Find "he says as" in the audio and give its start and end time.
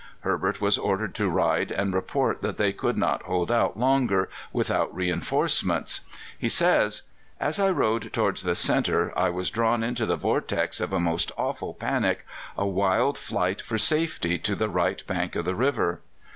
6.39-7.59